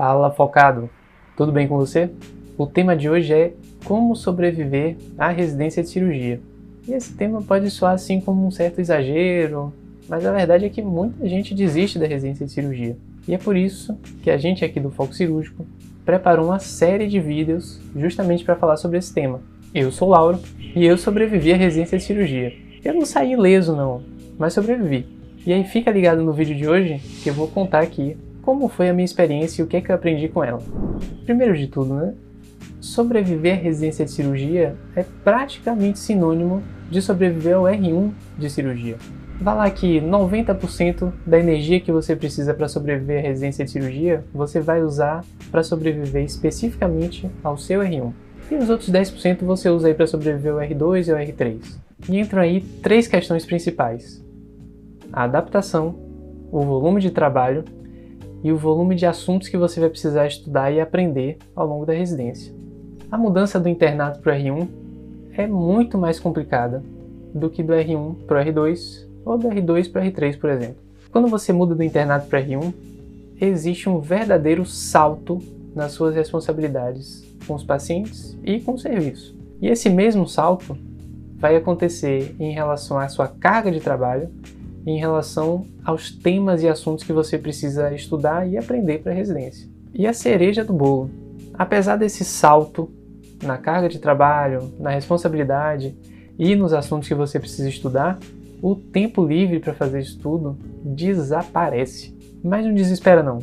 Fala 0.00 0.30
focado, 0.30 0.88
tudo 1.36 1.52
bem 1.52 1.68
com 1.68 1.76
você? 1.76 2.08
O 2.56 2.66
tema 2.66 2.96
de 2.96 3.06
hoje 3.10 3.34
é 3.34 3.52
como 3.84 4.16
sobreviver 4.16 4.96
à 5.18 5.28
residência 5.28 5.82
de 5.82 5.90
cirurgia. 5.90 6.40
E 6.88 6.94
esse 6.94 7.12
tema 7.12 7.42
pode 7.42 7.70
soar 7.70 7.92
assim 7.92 8.18
como 8.18 8.46
um 8.46 8.50
certo 8.50 8.80
exagero, 8.80 9.74
mas 10.08 10.24
a 10.24 10.32
verdade 10.32 10.64
é 10.64 10.70
que 10.70 10.80
muita 10.80 11.28
gente 11.28 11.54
desiste 11.54 11.98
da 11.98 12.06
residência 12.06 12.46
de 12.46 12.52
cirurgia. 12.52 12.96
E 13.28 13.34
é 13.34 13.36
por 13.36 13.54
isso 13.54 13.94
que 14.22 14.30
a 14.30 14.38
gente 14.38 14.64
aqui 14.64 14.80
do 14.80 14.90
Foco 14.90 15.12
Cirúrgico 15.12 15.66
preparou 16.02 16.46
uma 16.46 16.60
série 16.60 17.06
de 17.06 17.20
vídeos 17.20 17.78
justamente 17.94 18.42
para 18.42 18.56
falar 18.56 18.78
sobre 18.78 18.96
esse 18.96 19.12
tema. 19.12 19.42
Eu 19.74 19.92
sou 19.92 20.08
Lauro 20.08 20.40
e 20.74 20.82
eu 20.82 20.96
sobrevivi 20.96 21.52
à 21.52 21.56
residência 21.58 21.98
de 21.98 22.04
cirurgia. 22.04 22.54
Eu 22.82 22.94
não 22.94 23.04
saí 23.04 23.32
ileso 23.32 23.76
não, 23.76 24.00
mas 24.38 24.54
sobrevivi. 24.54 25.04
E 25.44 25.52
aí 25.52 25.62
fica 25.64 25.90
ligado 25.90 26.22
no 26.22 26.32
vídeo 26.32 26.56
de 26.56 26.66
hoje 26.66 26.98
que 27.22 27.28
eu 27.28 27.34
vou 27.34 27.48
contar 27.48 27.80
aqui 27.80 28.16
como 28.42 28.68
foi 28.68 28.88
a 28.88 28.92
minha 28.92 29.04
experiência 29.04 29.62
e 29.62 29.64
o 29.64 29.66
que, 29.66 29.76
é 29.76 29.80
que 29.80 29.90
eu 29.90 29.94
aprendi 29.94 30.28
com 30.28 30.42
ela. 30.42 30.62
Primeiro 31.24 31.56
de 31.56 31.66
tudo, 31.66 31.94
né? 31.94 32.14
Sobreviver 32.80 33.58
à 33.58 33.62
residência 33.62 34.04
de 34.04 34.10
cirurgia 34.10 34.74
é 34.96 35.04
praticamente 35.22 35.98
sinônimo 35.98 36.62
de 36.90 37.02
sobreviver 37.02 37.56
ao 37.56 37.64
R1 37.64 38.10
de 38.38 38.50
cirurgia. 38.50 38.96
Vá 39.40 39.54
lá 39.54 39.70
que 39.70 40.00
90% 40.00 41.12
da 41.26 41.38
energia 41.38 41.80
que 41.80 41.90
você 41.90 42.14
precisa 42.14 42.52
para 42.52 42.68
sobreviver 42.68 43.24
à 43.24 43.28
residência 43.28 43.64
de 43.64 43.70
cirurgia, 43.70 44.22
você 44.34 44.60
vai 44.60 44.82
usar 44.82 45.24
para 45.50 45.62
sobreviver 45.62 46.24
especificamente 46.24 47.30
ao 47.42 47.56
seu 47.56 47.80
R1. 47.80 48.12
E 48.50 48.54
os 48.56 48.68
outros 48.68 48.90
10% 48.90 49.38
você 49.44 49.70
usa 49.70 49.88
aí 49.88 49.94
para 49.94 50.06
sobreviver 50.06 50.52
ao 50.52 50.58
R2 50.58 51.08
e 51.08 51.12
ao 51.12 51.18
R3. 51.18 51.78
E 52.08 52.18
entram 52.18 52.42
aí 52.42 52.60
três 52.82 53.06
questões 53.06 53.46
principais: 53.46 54.22
a 55.12 55.24
adaptação, 55.24 55.94
o 56.50 56.60
volume 56.60 57.00
de 57.00 57.10
trabalho 57.10 57.64
e 58.42 58.50
o 58.50 58.56
volume 58.56 58.94
de 58.94 59.06
assuntos 59.06 59.48
que 59.48 59.56
você 59.56 59.80
vai 59.80 59.90
precisar 59.90 60.26
estudar 60.26 60.70
e 60.70 60.80
aprender 60.80 61.38
ao 61.54 61.66
longo 61.66 61.84
da 61.84 61.92
residência. 61.92 62.54
A 63.10 63.18
mudança 63.18 63.58
do 63.58 63.68
internato 63.68 64.20
para 64.20 64.34
o 64.34 64.36
R1 64.36 64.68
é 65.36 65.46
muito 65.46 65.98
mais 65.98 66.18
complicada 66.18 66.82
do 67.34 67.50
que 67.50 67.62
do 67.62 67.72
R1 67.72 68.26
para 68.26 68.40
o 68.40 68.44
R2 68.44 69.06
ou 69.24 69.38
do 69.38 69.48
R2 69.48 69.90
para 69.90 70.02
o 70.02 70.04
R3, 70.04 70.38
por 70.38 70.50
exemplo. 70.50 70.76
Quando 71.10 71.28
você 71.28 71.52
muda 71.52 71.74
do 71.74 71.82
internato 71.82 72.26
para 72.26 72.42
R1, 72.42 72.72
existe 73.40 73.88
um 73.88 74.00
verdadeiro 74.00 74.64
salto 74.64 75.38
nas 75.74 75.92
suas 75.92 76.14
responsabilidades 76.14 77.24
com 77.46 77.54
os 77.54 77.64
pacientes 77.64 78.38
e 78.44 78.60
com 78.60 78.74
o 78.74 78.78
serviço. 78.78 79.36
E 79.60 79.68
esse 79.68 79.90
mesmo 79.90 80.26
salto 80.26 80.76
vai 81.36 81.56
acontecer 81.56 82.34
em 82.38 82.52
relação 82.52 82.98
à 82.98 83.08
sua 83.08 83.26
carga 83.26 83.70
de 83.70 83.80
trabalho 83.80 84.28
em 84.86 84.98
relação 84.98 85.66
aos 85.84 86.10
temas 86.10 86.62
e 86.62 86.68
assuntos 86.68 87.04
que 87.04 87.12
você 87.12 87.38
precisa 87.38 87.92
estudar 87.92 88.48
e 88.48 88.56
aprender 88.56 88.98
para 88.98 89.12
a 89.12 89.14
residência. 89.14 89.68
E 89.92 90.06
a 90.06 90.12
cereja 90.12 90.64
do 90.64 90.72
bolo. 90.72 91.10
Apesar 91.54 91.96
desse 91.96 92.24
salto 92.24 92.90
na 93.42 93.58
carga 93.58 93.88
de 93.88 93.98
trabalho, 93.98 94.72
na 94.78 94.90
responsabilidade 94.90 95.96
e 96.38 96.54
nos 96.54 96.72
assuntos 96.72 97.08
que 97.08 97.14
você 97.14 97.38
precisa 97.38 97.68
estudar, 97.68 98.18
o 98.62 98.74
tempo 98.74 99.26
livre 99.26 99.60
para 99.60 99.74
fazer 99.74 100.00
estudo 100.00 100.56
desaparece. 100.84 102.16
Mas 102.42 102.64
não 102.64 102.74
desespera 102.74 103.22
não. 103.22 103.38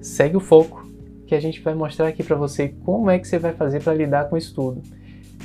Segue 0.00 0.36
o 0.36 0.40
foco, 0.40 0.86
que 1.26 1.34
a 1.34 1.40
gente 1.40 1.60
vai 1.60 1.74
mostrar 1.74 2.08
aqui 2.08 2.22
para 2.22 2.36
você 2.36 2.74
como 2.84 3.10
é 3.10 3.18
que 3.18 3.28
você 3.28 3.38
vai 3.38 3.52
fazer 3.52 3.82
para 3.82 3.94
lidar 3.94 4.28
com 4.28 4.34
o 4.34 4.38
estudo. 4.38 4.82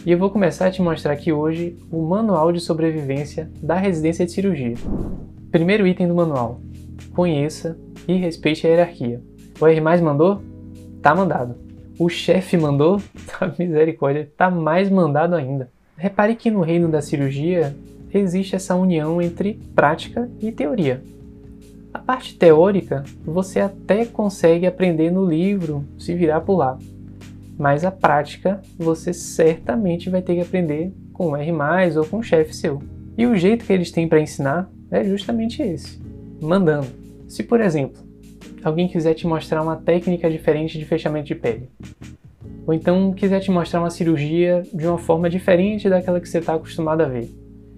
E 0.06 0.12
eu 0.12 0.20
vou 0.20 0.30
começar 0.30 0.68
a 0.68 0.72
te 0.72 0.84
mostrar 0.84 1.14
aqui 1.14 1.34
hoje 1.34 1.76
o 1.92 2.00
manual 2.04 2.52
de 2.52 2.60
sobrevivência 2.60 3.50
da 3.60 3.74
residência 3.74 4.24
de 4.24 4.32
cirurgia. 4.32 4.76
Primeiro 5.50 5.88
item 5.88 6.08
do 6.08 6.14
manual: 6.14 6.62
conheça 7.16 7.76
e 8.08 8.14
respeite 8.14 8.68
a 8.68 8.70
hierarquia. 8.70 9.20
O 9.60 9.66
R 9.66 9.82
mais 9.82 10.00
mandou? 10.00 10.44
Tá 11.02 11.16
mandado. 11.16 11.56
O 11.98 12.08
chefe 12.08 12.56
mandou? 12.56 13.02
Tá 13.26 13.52
misericórdia, 13.58 14.32
tá 14.38 14.52
mais 14.52 14.92
mandado 14.92 15.36
ainda. 15.36 15.72
Repare 15.98 16.36
que 16.36 16.52
no 16.52 16.62
reino 16.62 16.88
da 16.88 17.02
cirurgia 17.02 17.76
existe 18.14 18.56
essa 18.56 18.76
união 18.76 19.20
entre 19.20 19.60
prática 19.74 20.30
e 20.40 20.52
teoria. 20.52 21.02
A 21.92 21.98
parte 21.98 22.38
teórica 22.38 23.04
você 23.26 23.60
até 23.60 24.06
consegue 24.06 24.68
aprender 24.68 25.10
no 25.10 25.26
livro, 25.26 25.84
se 25.98 26.14
virar 26.14 26.42
por 26.42 26.58
lá. 26.58 26.78
Mas 27.58 27.86
a 27.86 27.92
prática 27.92 28.62
você 28.78 29.14
certamente 29.14 30.10
vai 30.10 30.22
ter 30.22 30.36
que 30.36 30.42
aprender 30.42 30.94
com 31.14 31.36
R 31.36 31.52
ou 31.98 32.06
com 32.06 32.18
o 32.18 32.24
chefe 32.24 32.56
seu. 32.56 32.82
E 33.18 33.26
o 33.26 33.36
jeito 33.36 33.66
que 33.66 33.72
eles 33.72 33.92
têm 33.92 34.08
para 34.08 34.20
ensinar 34.20 34.70
é 34.92 35.04
justamente 35.04 35.62
esse: 35.62 36.02
mandando. 36.42 36.88
Se, 37.28 37.44
por 37.44 37.62
exemplo, 37.62 38.04
alguém 38.64 38.88
quiser 38.88 39.14
te 39.14 39.26
mostrar 39.26 39.62
uma 39.62 39.78
técnica 39.78 40.30
diferente 40.30 40.78
de 40.78 40.86
fechamento 40.86 41.28
de 41.28 41.36
pele, 41.36 41.70
ou 42.68 42.74
então 42.74 43.14
quiser 43.14 43.40
te 43.40 43.52
mostrar 43.52 43.80
uma 43.80 43.90
cirurgia 43.90 44.64
de 44.74 44.86
uma 44.86 44.98
forma 44.98 45.30
diferente 45.30 45.90
daquela 45.90 46.20
que 46.20 46.28
você 46.28 46.40
está 46.40 46.56
acostumado 46.56 47.02
a 47.02 47.08
ver, 47.08 47.30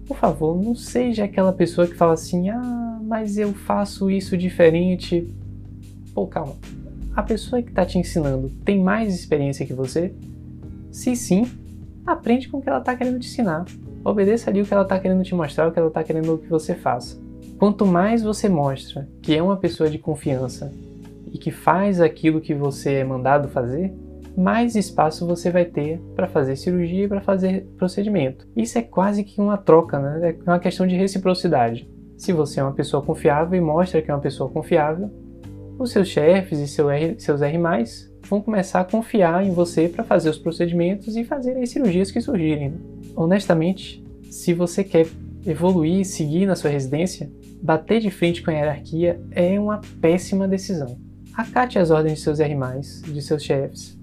por 0.07 0.17
favor, 0.17 0.55
não 0.63 0.73
seja 0.73 1.25
aquela 1.25 1.51
pessoa 1.51 1.85
que 1.85 1.93
fala 1.93 2.13
assim: 2.13 2.49
ah, 2.49 2.99
mas 3.03 3.37
eu 3.37 3.53
faço 3.53 4.09
isso 4.09 4.37
diferente. 4.37 5.27
Pô, 6.13 6.25
calma. 6.25 6.55
A 7.17 7.23
pessoa 7.23 7.63
que 7.63 7.69
está 7.69 7.83
te 7.83 7.97
ensinando 7.97 8.47
tem 8.63 8.79
mais 8.79 9.11
experiência 9.11 9.65
que 9.65 9.73
você? 9.73 10.13
Se 10.91 11.15
sim, 11.15 11.47
aprende 12.05 12.47
com 12.47 12.59
o 12.59 12.61
que 12.61 12.69
ela 12.69 12.77
está 12.77 12.95
querendo 12.95 13.17
te 13.17 13.27
ensinar. 13.27 13.65
Obedeça 14.05 14.51
ali 14.51 14.61
o 14.61 14.65
que 14.67 14.71
ela 14.71 14.83
está 14.83 14.99
querendo 14.99 15.23
te 15.23 15.33
mostrar, 15.33 15.67
o 15.67 15.71
que 15.71 15.79
ela 15.79 15.87
está 15.87 16.03
querendo 16.03 16.37
que 16.37 16.47
você 16.47 16.75
faça. 16.75 17.19
Quanto 17.57 17.87
mais 17.87 18.21
você 18.21 18.47
mostra 18.47 19.09
que 19.19 19.35
é 19.35 19.41
uma 19.41 19.57
pessoa 19.57 19.89
de 19.89 19.97
confiança 19.97 20.71
e 21.33 21.39
que 21.39 21.49
faz 21.49 21.99
aquilo 21.99 22.39
que 22.39 22.53
você 22.53 22.93
é 22.97 23.03
mandado 23.03 23.47
fazer, 23.47 23.91
mais 24.37 24.75
espaço 24.75 25.25
você 25.25 25.49
vai 25.49 25.65
ter 25.65 25.99
para 26.15 26.27
fazer 26.27 26.55
cirurgia 26.55 27.05
e 27.05 27.07
para 27.07 27.19
fazer 27.19 27.65
procedimento. 27.79 28.47
Isso 28.55 28.77
é 28.77 28.83
quase 28.83 29.23
que 29.23 29.41
uma 29.41 29.57
troca, 29.57 29.97
né? 29.97 30.35
é 30.45 30.49
uma 30.51 30.59
questão 30.59 30.85
de 30.85 30.95
reciprocidade. 30.95 31.89
Se 32.15 32.31
você 32.31 32.59
é 32.59 32.63
uma 32.63 32.73
pessoa 32.73 33.01
confiável 33.01 33.57
e 33.57 33.61
mostra 33.61 34.03
que 34.03 34.11
é 34.11 34.13
uma 34.13 34.21
pessoa 34.21 34.51
confiável, 34.51 35.09
os 35.77 35.91
seus 35.91 36.07
chefes 36.07 36.59
e 36.59 36.67
seu 36.67 36.89
R, 36.89 37.15
seus 37.19 37.41
R+, 37.41 37.57
vão 38.23 38.41
começar 38.41 38.81
a 38.81 38.85
confiar 38.85 39.45
em 39.45 39.51
você 39.51 39.87
para 39.87 40.03
fazer 40.03 40.29
os 40.29 40.37
procedimentos 40.37 41.15
e 41.15 41.23
fazer 41.23 41.57
as 41.57 41.69
cirurgias 41.69 42.11
que 42.11 42.19
surgirem. 42.19 42.73
Honestamente, 43.15 44.03
se 44.29 44.53
você 44.53 44.83
quer 44.83 45.07
evoluir 45.45 46.01
e 46.01 46.05
seguir 46.05 46.45
na 46.45 46.55
sua 46.55 46.69
residência, 46.69 47.31
bater 47.61 48.01
de 48.01 48.11
frente 48.11 48.41
com 48.41 48.51
a 48.51 48.53
hierarquia 48.53 49.19
é 49.31 49.59
uma 49.59 49.81
péssima 50.01 50.47
decisão. 50.47 50.97
Acate 51.33 51.79
as 51.79 51.91
ordens 51.91 52.15
de 52.15 52.21
seus 52.21 52.39
R+, 52.39 52.55
de 53.05 53.21
seus 53.21 53.43
chefes, 53.43 53.97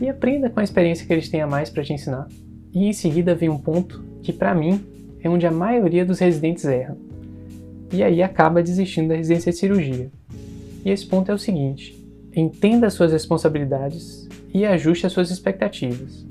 e 0.00 0.08
aprenda 0.08 0.50
com 0.50 0.60
a 0.60 0.64
experiência 0.64 1.06
que 1.06 1.12
eles 1.12 1.28
têm 1.28 1.40
a 1.40 1.46
mais 1.46 1.70
para 1.70 1.84
te 1.84 1.92
ensinar. 1.92 2.26
E 2.72 2.86
em 2.86 2.92
seguida 2.92 3.34
vem 3.34 3.48
um 3.48 3.58
ponto 3.58 4.02
que, 4.22 4.32
para 4.32 4.54
mim, 4.54 4.84
é 5.22 5.28
onde 5.28 5.46
a 5.46 5.50
maioria 5.50 6.04
dos 6.04 6.18
residentes 6.18 6.64
erra. 6.64 6.96
E 7.92 8.02
aí 8.02 8.22
acaba 8.22 8.62
desistindo 8.62 9.08
da 9.08 9.14
residência 9.14 9.52
de 9.52 9.58
cirurgia. 9.58 10.10
E 10.84 10.90
esse 10.90 11.06
ponto 11.06 11.30
é 11.30 11.34
o 11.34 11.38
seguinte: 11.38 11.98
entenda 12.34 12.86
as 12.86 12.94
suas 12.94 13.12
responsabilidades 13.12 14.28
e 14.52 14.64
ajuste 14.64 15.06
as 15.06 15.12
suas 15.12 15.30
expectativas. 15.30 16.26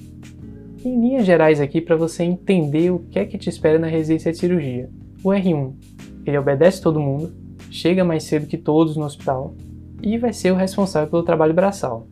Em 0.85 0.99
linhas 0.99 1.25
gerais 1.25 1.59
aqui 1.59 1.81
para 1.81 1.95
você 1.95 2.23
entender 2.23 2.91
o 2.91 2.99
que 2.99 3.17
é 3.17 3.25
que 3.25 3.37
te 3.37 3.49
espera 3.49 3.79
na 3.79 3.87
residência 3.87 4.31
de 4.31 4.37
cirurgia. 4.37 4.89
O 5.23 5.29
R1, 5.29 5.73
ele 6.25 6.37
obedece 6.37 6.81
todo 6.81 6.99
mundo, 6.99 7.33
chega 7.71 8.03
mais 8.03 8.23
cedo 8.23 8.47
que 8.47 8.57
todos 8.57 8.97
no 8.97 9.05
hospital 9.05 9.55
e 10.01 10.17
vai 10.17 10.33
ser 10.33 10.51
o 10.51 10.55
responsável 10.55 11.09
pelo 11.09 11.23
trabalho 11.23 11.53
braçal. 11.53 12.05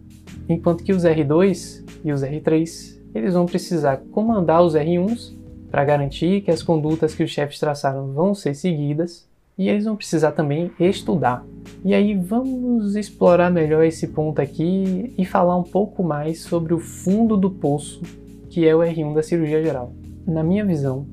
Enquanto 0.48 0.84
que 0.84 0.94
os 0.94 1.04
R2 1.04 1.84
e 2.04 2.12
os 2.14 2.22
R3, 2.24 2.98
eles 3.14 3.34
vão 3.34 3.46
precisar 3.46 3.98
comandar 4.12 4.64
os 4.64 4.74
R1s 4.74 5.34
para 5.70 5.84
garantir 5.84 6.42
que 6.42 6.52
as 6.52 6.64
condutas 6.64 7.14
que 7.14 7.24
os 7.24 7.30
chefes 7.30 7.60
traçaram 7.60 8.14
vão 8.14 8.34
ser 8.34 8.54
seguidas 8.54 9.30
e 9.58 9.70
eles 9.70 9.86
vão 9.86 9.96
precisar 9.96 10.32
também 10.32 10.72
estudar. 10.80 11.46
E 11.84 11.94
aí 11.94 12.16
vamos 12.16 12.96
explorar 12.96 13.50
melhor 13.52 13.84
esse 13.84 14.08
ponto 14.08 14.42
aqui 14.42 15.14
e 15.18 15.26
falar 15.26 15.58
um 15.58 15.64
pouco 15.64 16.04
mais 16.04 16.42
sobre 16.42 16.74
o 16.74 16.80
fundo 16.80 17.38
do 17.38 17.50
poço 17.50 18.02
que 18.52 18.68
é 18.68 18.76
o 18.76 18.80
R1 18.80 19.16
da 19.16 19.24
cirurgia 19.24 19.64
geral. 19.64 19.94
Na 20.28 20.44
minha 20.44 20.66
visão, 20.66 21.08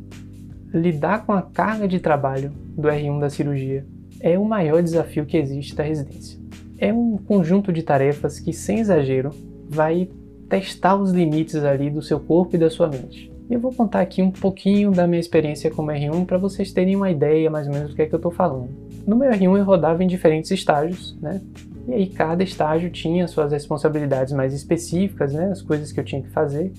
lidar 0.74 1.24
com 1.24 1.32
a 1.32 1.40
carga 1.40 1.86
de 1.86 2.00
trabalho 2.00 2.52
do 2.76 2.88
R1 2.88 3.20
da 3.20 3.30
cirurgia 3.30 3.86
é 4.20 4.36
o 4.36 4.44
maior 4.44 4.82
desafio 4.82 5.24
que 5.24 5.36
existe 5.36 5.76
da 5.76 5.84
residência. 5.84 6.38
É 6.78 6.92
um 6.92 7.16
conjunto 7.16 7.72
de 7.72 7.82
tarefas 7.82 8.40
que, 8.40 8.52
sem 8.52 8.80
exagero, 8.80 9.30
vai 9.68 10.08
testar 10.48 10.96
os 10.96 11.12
limites 11.12 11.54
ali 11.56 11.90
do 11.90 12.02
seu 12.02 12.18
corpo 12.18 12.56
e 12.56 12.58
da 12.58 12.68
sua 12.68 12.88
mente. 12.88 13.32
E 13.48 13.54
eu 13.54 13.60
vou 13.60 13.72
contar 13.72 14.00
aqui 14.00 14.20
um 14.20 14.30
pouquinho 14.30 14.90
da 14.90 15.06
minha 15.06 15.20
experiência 15.20 15.70
como 15.70 15.90
R1 15.90 16.26
para 16.26 16.36
vocês 16.36 16.70
terem 16.70 16.94
uma 16.94 17.10
ideia 17.10 17.50
mais 17.50 17.66
ou 17.66 17.72
menos 17.72 17.90
do 17.90 17.96
que 17.96 18.02
é 18.02 18.06
que 18.06 18.14
eu 18.14 18.18
estou 18.18 18.30
falando. 18.30 18.68
No 19.06 19.16
meu 19.16 19.30
R1 19.30 19.58
eu 19.58 19.64
rodava 19.64 20.04
em 20.04 20.06
diferentes 20.06 20.50
estágios, 20.50 21.16
né? 21.20 21.40
E 21.86 21.94
aí 21.94 22.06
cada 22.06 22.42
estágio 22.42 22.90
tinha 22.90 23.26
suas 23.26 23.50
responsabilidades 23.50 24.34
mais 24.34 24.52
específicas, 24.52 25.32
né? 25.32 25.50
As 25.50 25.62
coisas 25.62 25.90
que 25.90 25.98
eu 25.98 26.04
tinha 26.04 26.20
que 26.20 26.28
fazer 26.28 26.70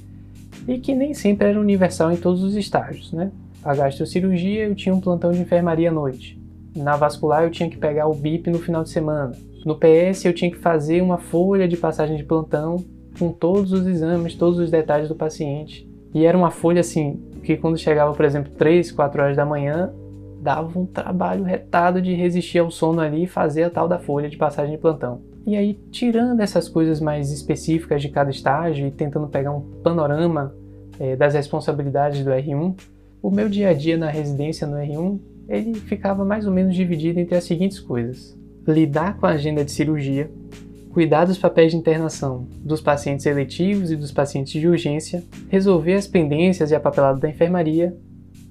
e 0.67 0.77
que 0.77 0.93
nem 0.93 1.15
sempre 1.15 1.47
era 1.47 1.59
universal 1.59 2.11
em 2.11 2.17
todos 2.17 2.43
os 2.43 2.55
estágios, 2.55 3.11
né? 3.11 3.31
A 3.63 3.73
gastrocirurgia 3.73 4.65
eu 4.65 4.75
tinha 4.75 4.93
um 4.93 5.01
plantão 5.01 5.31
de 5.31 5.39
enfermaria 5.39 5.89
à 5.89 5.91
noite. 5.91 6.39
Na 6.75 6.95
vascular 6.95 7.43
eu 7.43 7.49
tinha 7.49 7.67
que 7.67 7.77
pegar 7.77 8.07
o 8.07 8.13
BIP 8.13 8.51
no 8.51 8.59
final 8.59 8.83
de 8.83 8.91
semana. 8.91 9.31
No 9.65 9.75
PS 9.75 10.23
eu 10.23 10.33
tinha 10.33 10.51
que 10.51 10.57
fazer 10.57 11.01
uma 11.01 11.17
folha 11.17 11.67
de 11.67 11.75
passagem 11.75 12.15
de 12.15 12.23
plantão 12.23 12.85
com 13.17 13.31
todos 13.31 13.73
os 13.73 13.87
exames, 13.87 14.35
todos 14.35 14.59
os 14.59 14.69
detalhes 14.69 15.09
do 15.09 15.15
paciente. 15.15 15.88
E 16.13 16.25
era 16.25 16.37
uma 16.37 16.51
folha 16.51 16.81
assim, 16.81 17.19
que 17.43 17.57
quando 17.57 17.77
chegava, 17.77 18.13
por 18.13 18.25
exemplo, 18.25 18.51
3, 18.57 18.91
4 18.91 19.21
horas 19.21 19.37
da 19.37 19.45
manhã, 19.45 19.93
dava 20.41 20.79
um 20.79 20.85
trabalho 20.85 21.43
retado 21.43 22.01
de 22.01 22.13
resistir 22.13 22.59
ao 22.59 22.71
sono 22.71 23.01
ali 23.01 23.23
e 23.23 23.27
fazer 23.27 23.63
a 23.63 23.69
tal 23.69 23.87
da 23.87 23.99
folha 23.99 24.29
de 24.29 24.37
passagem 24.37 24.75
de 24.75 24.81
plantão. 24.81 25.21
E 25.45 25.55
aí, 25.55 25.79
tirando 25.91 26.39
essas 26.41 26.69
coisas 26.69 26.99
mais 26.99 27.31
específicas 27.31 28.01
de 28.01 28.09
cada 28.09 28.29
estágio 28.29 28.87
e 28.87 28.91
tentando 28.91 29.27
pegar 29.27 29.51
um 29.51 29.61
panorama 29.83 30.53
é, 30.99 31.15
das 31.15 31.33
responsabilidades 31.33 32.23
do 32.23 32.31
R1, 32.31 32.75
o 33.21 33.29
meu 33.29 33.49
dia 33.49 33.69
a 33.69 33.73
dia 33.73 33.97
na 33.97 34.09
residência 34.09 34.65
no 34.65 34.77
R1 34.77 35.19
ele 35.49 35.73
ficava 35.73 36.23
mais 36.23 36.45
ou 36.45 36.53
menos 36.53 36.75
dividido 36.75 37.19
entre 37.19 37.35
as 37.35 37.43
seguintes 37.43 37.79
coisas: 37.79 38.37
lidar 38.67 39.17
com 39.17 39.25
a 39.25 39.31
agenda 39.31 39.65
de 39.65 39.71
cirurgia, 39.71 40.29
cuidar 40.91 41.25
dos 41.25 41.37
papéis 41.37 41.71
de 41.71 41.77
internação 41.77 42.47
dos 42.63 42.81
pacientes 42.81 43.25
eletivos 43.25 43.91
e 43.91 43.95
dos 43.95 44.11
pacientes 44.11 44.59
de 44.59 44.67
urgência, 44.67 45.23
resolver 45.49 45.95
as 45.95 46.07
pendências 46.07 46.71
e 46.71 46.75
a 46.75 46.79
papelada 46.79 47.19
da 47.19 47.29
enfermaria, 47.29 47.95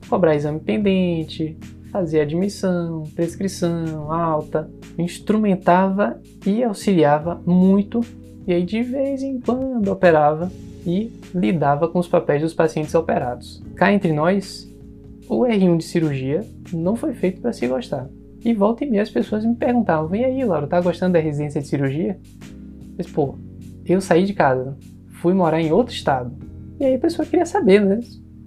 cobrar 0.08 0.35
exame 0.35 0.61
pendente, 0.61 1.56
fazer 1.90 2.20
admissão, 2.20 3.05
prescrição, 3.14 4.12
alta, 4.12 4.70
instrumentava 4.96 6.20
e 6.46 6.62
auxiliava 6.62 7.40
muito, 7.46 8.00
e 8.46 8.52
aí 8.52 8.64
de 8.64 8.82
vez 8.82 9.23
em 9.23 9.40
quando 9.40 9.88
operava 9.88 10.50
e 10.87 11.12
lidava 11.35 11.88
com 11.88 11.99
os 11.99 12.08
papéis 12.08 12.43
dos 12.43 12.55
pacientes 12.55 12.94
operados. 12.94 13.62
Cá 13.75 13.93
entre 13.93 14.12
nós, 14.12 14.69
o 15.29 15.43
R1 15.43 15.76
de 15.76 15.85
cirurgia 15.85 16.44
não 16.73 16.96
foi 16.96 17.14
feito 17.14 17.40
para 17.40 17.52
se 17.52 17.67
gostar. 17.67 18.08
E 18.49 18.55
volta 18.55 18.83
e 18.83 18.91
meia 18.91 19.03
as 19.03 19.11
pessoas 19.11 19.45
me 19.45 19.55
perguntavam: 19.55 20.17
e 20.17 20.25
aí, 20.25 20.43
Laura, 20.43 20.67
tá 20.67 20.81
gostando 20.81 21.12
da 21.12 21.19
residência 21.19 21.61
de 21.61 21.69
cirurgia? 21.69 22.19
Mas, 22.97 23.06
pô, 23.06 23.35
eu 23.85 24.00
saí 24.00 24.25
de 24.25 24.33
casa, 24.33 24.75
fui 25.21 25.35
morar 25.35 25.61
em 25.61 25.71
outro 25.71 25.93
estado. 25.93 26.33
E 26.81 26.85
aí 26.87 26.95
a 26.95 26.99
pessoa 26.99 27.29
queria 27.29 27.45
saber, 27.45 27.85
né? 27.85 28.00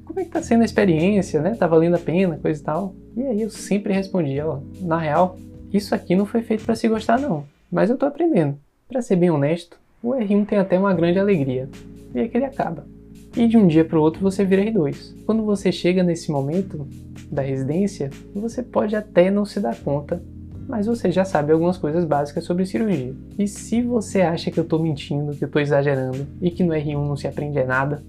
Como 0.03 0.19
é 0.19 0.23
que 0.23 0.31
tá 0.31 0.41
sendo 0.41 0.63
a 0.63 0.65
experiência, 0.65 1.39
né? 1.39 1.53
Tá 1.53 1.67
valendo 1.67 1.97
a 1.97 1.99
pena, 1.99 2.39
coisa 2.41 2.59
e 2.59 2.63
tal. 2.63 2.95
E 3.15 3.21
aí 3.21 3.41
eu 3.43 3.51
sempre 3.51 3.93
respondia, 3.93 4.47
ó, 4.47 4.61
na 4.81 4.97
real, 4.97 5.37
isso 5.71 5.93
aqui 5.93 6.15
não 6.15 6.25
foi 6.25 6.41
feito 6.41 6.65
para 6.65 6.75
se 6.75 6.87
gostar 6.87 7.19
não, 7.19 7.45
mas 7.71 7.91
eu 7.91 7.97
tô 7.97 8.07
aprendendo. 8.07 8.57
Para 8.89 9.03
ser 9.03 9.17
bem 9.17 9.29
honesto, 9.29 9.77
o 10.01 10.13
R1 10.13 10.47
tem 10.47 10.57
até 10.57 10.79
uma 10.79 10.95
grande 10.95 11.19
alegria. 11.19 11.69
E 12.15 12.27
que 12.27 12.37
ele 12.37 12.45
acaba. 12.45 12.87
E 13.35 13.47
de 13.47 13.57
um 13.57 13.65
dia 13.65 13.85
para 13.85 13.97
o 13.97 14.01
outro 14.01 14.21
você 14.21 14.43
vira 14.43 14.63
R2. 14.63 15.15
Quando 15.25 15.43
você 15.43 15.71
chega 15.71 16.03
nesse 16.03 16.31
momento 16.31 16.85
da 17.31 17.41
residência, 17.41 18.09
você 18.35 18.61
pode 18.61 18.95
até 18.95 19.31
não 19.31 19.45
se 19.45 19.59
dar 19.59 19.75
conta, 19.79 20.21
mas 20.67 20.85
você 20.85 21.11
já 21.11 21.23
sabe 21.23 21.53
algumas 21.53 21.77
coisas 21.77 22.03
básicas 22.03 22.43
sobre 22.43 22.65
cirurgia. 22.65 23.13
E 23.39 23.47
se 23.47 23.81
você 23.81 24.21
acha 24.21 24.51
que 24.51 24.59
eu 24.59 24.63
estou 24.63 24.81
mentindo, 24.81 25.33
que 25.33 25.43
eu 25.43 25.47
estou 25.47 25.61
exagerando 25.61 26.27
e 26.41 26.51
que 26.51 26.63
no 26.63 26.73
R1 26.73 27.07
não 27.07 27.15
se 27.15 27.27
aprende 27.27 27.63
nada, 27.63 28.03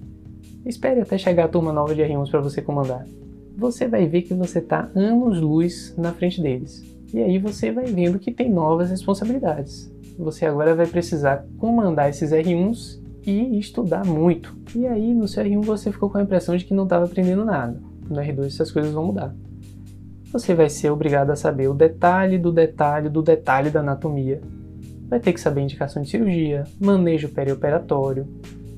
espere 0.66 1.00
até 1.00 1.16
chegar 1.16 1.44
a 1.44 1.48
turma 1.48 1.72
nova 1.72 1.94
de 1.94 2.02
R1s 2.02 2.30
para 2.30 2.40
você 2.40 2.60
comandar. 2.60 3.06
Você 3.56 3.86
vai 3.86 4.06
ver 4.06 4.22
que 4.22 4.34
você 4.34 4.58
está 4.58 4.90
anos-luz 4.94 5.94
na 5.96 6.12
frente 6.12 6.40
deles. 6.40 6.82
E 7.12 7.20
aí 7.20 7.38
você 7.38 7.70
vai 7.70 7.84
vendo 7.84 8.18
que 8.18 8.32
tem 8.32 8.50
novas 8.50 8.90
responsabilidades. 8.90 9.92
Você 10.18 10.46
agora 10.46 10.74
vai 10.74 10.86
precisar 10.86 11.44
comandar 11.58 12.10
esses 12.10 12.32
R1s 12.32 13.01
e 13.26 13.58
estudar 13.58 14.04
muito. 14.04 14.56
E 14.74 14.86
aí 14.86 15.14
no 15.14 15.28
seu 15.28 15.44
R1 15.44 15.62
você 15.62 15.92
ficou 15.92 16.10
com 16.10 16.18
a 16.18 16.22
impressão 16.22 16.56
de 16.56 16.64
que 16.64 16.74
não 16.74 16.84
estava 16.84 17.04
aprendendo 17.04 17.44
nada. 17.44 17.80
No 18.08 18.16
R2 18.16 18.46
essas 18.46 18.70
coisas 18.70 18.92
vão 18.92 19.06
mudar. 19.06 19.34
Você 20.32 20.54
vai 20.54 20.70
ser 20.70 20.90
obrigado 20.90 21.30
a 21.30 21.36
saber 21.36 21.68
o 21.68 21.74
detalhe 21.74 22.38
do 22.38 22.50
detalhe 22.50 23.08
do 23.08 23.22
detalhe 23.22 23.70
da 23.70 23.80
anatomia. 23.80 24.40
Vai 25.08 25.20
ter 25.20 25.32
que 25.32 25.40
saber 25.40 25.60
indicação 25.60 26.02
de 26.02 26.08
cirurgia, 26.08 26.64
manejo 26.80 27.28
perioperatório, 27.28 28.26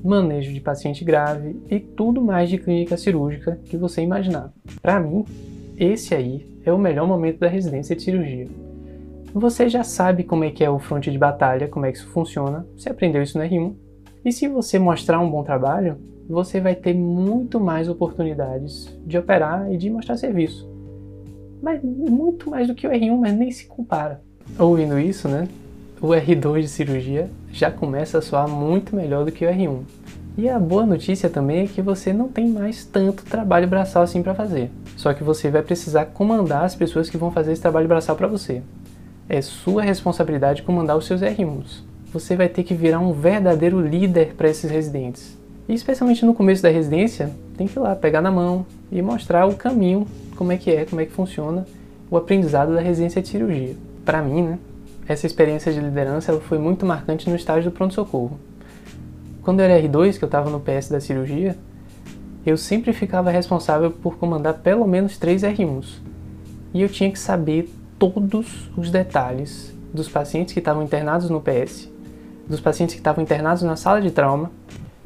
manejo 0.03 0.53
de 0.53 0.59
paciente 0.59 1.03
grave 1.03 1.55
e 1.71 1.79
tudo 1.79 2.21
mais 2.21 2.49
de 2.49 2.57
clínica 2.57 2.97
cirúrgica 2.97 3.57
que 3.65 3.77
você 3.77 4.01
imaginar. 4.01 4.53
Para 4.81 4.99
mim, 4.99 5.23
esse 5.77 6.13
aí 6.13 6.45
é 6.65 6.73
o 6.73 6.77
melhor 6.77 7.07
momento 7.07 7.39
da 7.39 7.47
residência 7.47 7.95
de 7.95 8.03
cirurgia. 8.03 8.47
Você 9.33 9.67
já 9.67 9.83
sabe 9.83 10.23
como 10.23 10.43
é 10.43 10.51
que 10.51 10.63
é 10.63 10.69
o 10.69 10.79
fronte 10.79 11.11
de 11.11 11.17
batalha, 11.17 11.67
como 11.67 11.85
é 11.85 11.91
que 11.91 11.97
isso 11.97 12.07
funciona, 12.07 12.65
você 12.75 12.89
aprendeu 12.89 13.21
isso 13.21 13.37
no 13.37 13.43
R1, 13.43 13.75
e 14.25 14.31
se 14.31 14.47
você 14.47 14.79
mostrar 14.79 15.19
um 15.19 15.29
bom 15.29 15.43
trabalho, 15.43 15.97
você 16.27 16.59
vai 16.59 16.73
ter 16.73 16.95
muito 16.95 17.59
mais 17.59 17.87
oportunidades 17.87 18.91
de 19.05 19.19
operar 19.19 19.71
e 19.71 19.77
de 19.77 19.87
mostrar 19.87 20.17
serviço. 20.17 20.67
Mas 21.61 21.79
muito 21.83 22.49
mais 22.49 22.67
do 22.67 22.73
que 22.73 22.87
o 22.87 22.89
R1, 22.89 23.17
mas 23.19 23.35
nem 23.35 23.51
se 23.51 23.67
compara. 23.67 24.23
Ouvindo 24.57 24.99
isso, 24.99 25.27
né? 25.27 25.47
O 26.01 26.07
R2 26.07 26.61
de 26.61 26.67
cirurgia 26.67 27.29
já 27.51 27.69
começa 27.69 28.17
a 28.17 28.21
soar 28.21 28.49
muito 28.49 28.95
melhor 28.95 29.25
do 29.25 29.31
que 29.31 29.45
o 29.45 29.47
R1. 29.47 29.81
E 30.35 30.49
a 30.49 30.57
boa 30.57 30.87
notícia 30.87 31.29
também 31.29 31.63
é 31.63 31.67
que 31.67 31.81
você 31.81 32.11
não 32.11 32.27
tem 32.27 32.49
mais 32.49 32.83
tanto 32.83 33.23
trabalho 33.25 33.67
braçal 33.67 34.01
assim 34.01 34.23
para 34.23 34.33
fazer. 34.33 34.71
Só 34.97 35.13
que 35.13 35.23
você 35.23 35.51
vai 35.51 35.61
precisar 35.61 36.05
comandar 36.05 36.65
as 36.65 36.73
pessoas 36.73 37.11
que 37.11 37.17
vão 37.17 37.29
fazer 37.29 37.51
esse 37.51 37.61
trabalho 37.61 37.87
braçal 37.87 38.15
para 38.15 38.27
você. 38.27 38.63
É 39.29 39.39
sua 39.39 39.83
responsabilidade 39.83 40.63
comandar 40.63 40.97
os 40.97 41.05
seus 41.05 41.21
R1s 41.21 41.94
você 42.19 42.33
vai 42.33 42.47
ter 42.47 42.63
que 42.63 42.73
virar 42.73 42.99
um 42.99 43.11
verdadeiro 43.11 43.81
líder 43.81 44.35
para 44.35 44.49
esses 44.49 44.71
residentes. 44.71 45.37
E 45.67 45.73
especialmente 45.73 46.25
no 46.25 46.33
começo 46.33 46.63
da 46.63 46.69
residência, 46.69 47.29
tem 47.57 47.67
que 47.67 47.77
ir 47.77 47.81
lá 47.81 47.93
pegar 47.93 48.21
na 48.21 48.31
mão 48.31 48.65
e 48.89 49.01
mostrar 49.01 49.45
o 49.45 49.55
caminho, 49.55 50.07
como 50.37 50.53
é 50.53 50.57
que 50.57 50.71
é, 50.71 50.85
como 50.85 51.01
é 51.01 51.05
que 51.05 51.11
funciona 51.11 51.67
o 52.09 52.15
aprendizado 52.15 52.73
da 52.73 52.79
residência 52.79 53.21
de 53.21 53.27
cirurgia. 53.27 53.75
Para 54.05 54.21
mim, 54.21 54.43
né, 54.43 54.59
essa 55.07 55.25
experiência 55.25 55.73
de 55.73 55.79
liderança 55.81 56.31
foi 56.39 56.57
muito 56.57 56.85
marcante 56.85 57.29
no 57.29 57.35
estágio 57.35 57.69
do 57.69 57.73
pronto-socorro. 57.75 58.39
Quando 59.41 59.59
eu 59.59 59.65
era 59.65 59.85
R2, 59.85 60.17
que 60.17 60.23
eu 60.23 60.27
estava 60.27 60.49
no 60.49 60.61
PS 60.61 60.89
da 60.89 61.01
cirurgia, 61.01 61.57
eu 62.45 62.55
sempre 62.55 62.93
ficava 62.93 63.29
responsável 63.29 63.91
por 63.91 64.17
comandar 64.17 64.53
pelo 64.59 64.87
menos 64.87 65.17
três 65.17 65.41
R1s. 65.41 65.97
E 66.73 66.81
eu 66.81 66.87
tinha 66.87 67.11
que 67.11 67.19
saber 67.19 67.69
todos 67.99 68.69
os 68.77 68.89
detalhes 68.89 69.73
dos 69.93 70.07
pacientes 70.07 70.53
que 70.53 70.59
estavam 70.59 70.83
internados 70.83 71.29
no 71.29 71.41
PS 71.41 71.93
dos 72.47 72.59
pacientes 72.59 72.95
que 72.95 73.01
estavam 73.01 73.23
internados 73.23 73.63
na 73.63 73.75
sala 73.75 74.01
de 74.01 74.11
trauma 74.11 74.51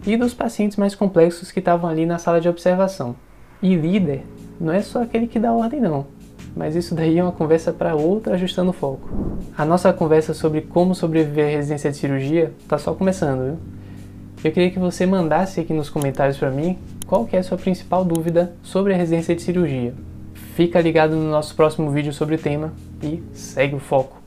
e 0.06 0.16
dos 0.16 0.34
pacientes 0.34 0.78
mais 0.78 0.96
complexos 0.96 1.52
que 1.52 1.60
estavam 1.60 1.90
ali 1.90 2.06
na 2.06 2.18
sala 2.18 2.40
de 2.40 2.50
observação. 2.50 3.16
E 3.62 3.76
líder 3.76 4.24
não 4.60 4.74
é 4.74 4.82
só 4.82 5.02
aquele 5.02 5.28
que 5.28 5.40
dá 5.40 5.52
ordem, 5.52 5.80
não. 5.80 6.08
Mas 6.56 6.76
isso 6.76 6.96
daí 6.96 7.18
é 7.18 7.24
uma 7.24 7.32
conversa 7.32 7.72
para 7.72 7.96
outra 7.96 8.34
ajustando 8.34 8.72
o 8.72 8.74
foco. 8.74 9.10
A 9.58 9.64
nossa 9.64 9.94
conversa 9.94 10.34
sobre 10.34 10.62
como 10.62 10.96
sobreviver 10.96 11.48
à 11.48 11.50
residência 11.50 11.92
de 11.92 11.98
cirurgia 11.98 12.54
está 12.60 12.78
só 12.78 12.94
começando, 12.94 13.46
viu? 13.46 13.58
Eu 14.44 14.52
queria 14.52 14.72
que 14.72 14.80
você 14.80 15.06
mandasse 15.06 15.60
aqui 15.60 15.74
nos 15.74 15.90
comentários 15.90 16.38
para 16.38 16.50
mim 16.50 16.78
qual 17.06 17.26
que 17.26 17.36
é 17.36 17.40
a 17.40 17.44
sua 17.44 17.58
principal 17.58 18.06
dúvida 18.06 18.54
sobre 18.64 18.94
a 18.94 18.98
residência 18.98 19.36
de 19.36 19.42
cirurgia. 19.42 19.94
Fica 20.56 20.80
ligado 20.80 21.16
no 21.16 21.30
nosso 21.30 21.56
próximo 21.56 21.92
vídeo 21.92 22.14
sobre 22.14 22.36
o 22.36 22.38
tema 22.40 22.74
e 23.04 23.22
segue 23.34 23.76
o 23.76 23.80
foco. 23.80 24.19